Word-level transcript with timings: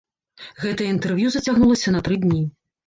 Гэтае 0.63 0.89
інтэрв'ю 0.95 1.27
зацягнулася 1.37 1.89
на 1.99 2.05
тры 2.11 2.15
дні. 2.27 2.43